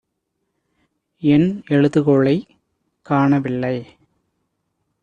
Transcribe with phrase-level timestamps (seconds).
[1.19, 2.47] என் எழுதுகோலைக்
[3.01, 3.85] காணவில்லை.